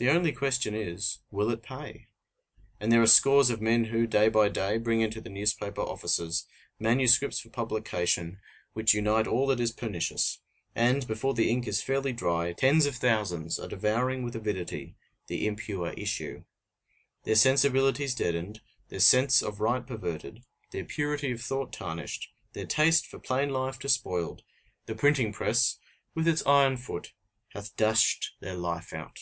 [0.00, 2.06] The only question is: "Will it pay?"
[2.78, 6.46] And there are scores of men who, day by day, bring into the newspaper offices
[6.78, 8.38] manuscripts for publication
[8.74, 10.38] which unite all that is pernicious;
[10.72, 14.94] and, before the ink is fairly dry, tens of thousands are devouring with avidity
[15.26, 16.44] the impure issue.
[17.24, 18.60] Their sensibilities deadened,
[18.90, 23.80] their sense of right perverted, their purity of thought tarnished, their taste for plain life
[23.80, 24.44] despoiled
[24.86, 25.76] the printing press,
[26.14, 27.14] with its iron foot,
[27.48, 29.18] hath dashed their life out!